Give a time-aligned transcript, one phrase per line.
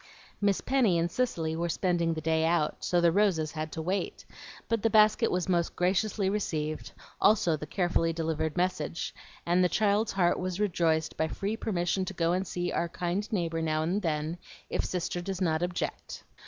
[0.41, 4.25] Miss Penny and Cicely were spending the day out, so the roses had to wait;
[4.67, 9.13] but the basket was most graciously received, also the carefully delivered message,
[9.45, 13.31] and the child's heart was rejoiced by free permission to go and see "our kind
[13.31, 14.39] neighbor now and then,
[14.71, 16.23] if Sister does not object."